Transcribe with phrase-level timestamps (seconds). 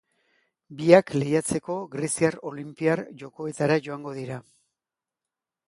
[0.79, 4.43] Biak, lehiatzeko, greziar Olinpiar Jokoetara joango dira.